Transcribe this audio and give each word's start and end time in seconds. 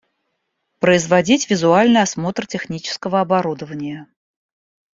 Производить 0.79 1.47
визуальный 1.51 2.01
осмотр 2.01 2.47
технического 2.47 3.21
оборудования 3.21 4.07